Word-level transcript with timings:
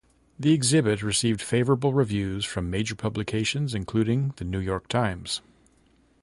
The 0.39 0.51
exhibit 0.51 1.03
received 1.03 1.43
favourable 1.43 1.93
reviews 1.93 2.43
from 2.43 2.71
major 2.71 2.95
publications 2.95 3.75
including 3.75 4.33
"The 4.37 4.45
New 4.45 4.57
York 4.57 4.87
Times". 4.87 5.41